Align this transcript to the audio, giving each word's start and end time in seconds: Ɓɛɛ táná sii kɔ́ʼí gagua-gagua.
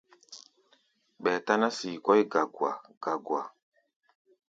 Ɓɛɛ 1.21 1.39
táná 1.45 1.67
sii 1.77 1.95
kɔ́ʼí 2.05 2.21
gagua-gagua. 2.31 3.41